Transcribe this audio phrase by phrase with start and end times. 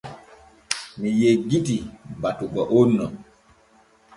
[0.99, 1.91] Mi yeggitii
[2.21, 3.05] batugo on no.